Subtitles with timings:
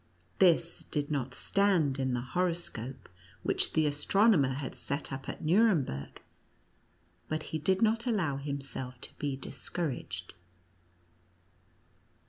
[0.39, 3.07] This did not stand in the horoscope
[3.43, 6.23] which the as tronomer had set up at Nuremberg,
[7.29, 10.33] but he did not allow himself to be discouraged.